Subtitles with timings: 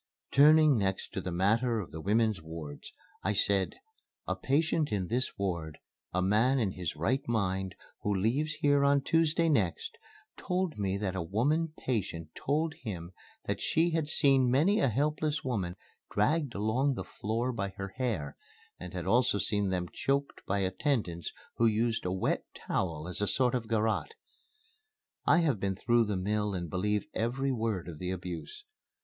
[0.31, 3.75] Turning next to the matter of the women's wards, I said:
[4.27, 5.77] "A patient in this ward
[6.11, 9.99] a man in his right mind, who leaves here on Tuesday next
[10.37, 13.11] told me that a woman patient told him
[13.45, 15.75] that she had seen many a helpless woman
[16.11, 18.35] dragged along the floor by her hair,
[18.79, 23.27] and had also seen them choked by attendants who used a wet towel as a
[23.27, 24.15] sort of garrote.
[25.27, 28.63] I have been through the mill and believe every word of the abuse.